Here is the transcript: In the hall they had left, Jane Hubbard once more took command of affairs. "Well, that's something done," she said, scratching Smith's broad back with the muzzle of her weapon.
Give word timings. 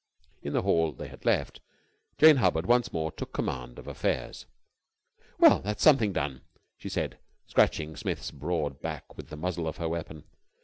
In 0.41 0.53
the 0.53 0.63
hall 0.63 0.91
they 0.93 1.09
had 1.09 1.25
left, 1.27 1.59
Jane 2.17 2.37
Hubbard 2.37 2.65
once 2.65 2.91
more 2.91 3.11
took 3.11 3.31
command 3.31 3.77
of 3.77 3.85
affairs. 3.87 4.47
"Well, 5.37 5.59
that's 5.61 5.83
something 5.83 6.11
done," 6.11 6.41
she 6.75 6.89
said, 6.89 7.19
scratching 7.45 7.95
Smith's 7.95 8.31
broad 8.31 8.81
back 8.81 9.15
with 9.15 9.27
the 9.29 9.37
muzzle 9.37 9.67
of 9.67 9.77
her 9.77 9.89
weapon. 9.89 10.23